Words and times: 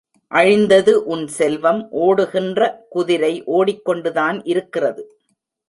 அழிந்தது 0.31 0.93
உன் 1.05 1.25
செல்வம் 1.27 1.81
ஒடுகின்ற 1.99 2.59
குதிரை 2.89 3.33
ஓடிக்கொண்டுதான் 3.51 4.39
இருக்கிறது. 4.45 5.03